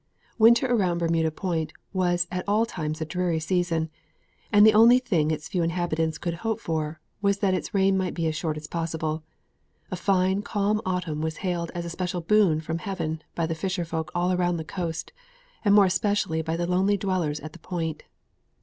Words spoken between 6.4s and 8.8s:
for was that its reign might be as short as